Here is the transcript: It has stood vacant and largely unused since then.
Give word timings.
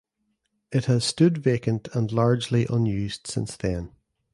It 0.71 0.85
has 0.85 1.05
stood 1.05 1.37
vacant 1.37 1.87
and 1.93 2.11
largely 2.11 2.65
unused 2.67 3.27
since 3.27 3.55
then. 3.55 3.91